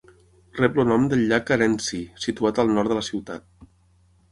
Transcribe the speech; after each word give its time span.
Rep 0.59 0.79
el 0.83 0.89
nom 0.91 1.05
del 1.11 1.21
llac 1.33 1.51
Arendsee, 1.57 2.09
situat 2.25 2.65
al 2.65 2.75
nord 2.79 2.93
de 2.95 3.01
la 3.01 3.07
ciutat. 3.13 3.49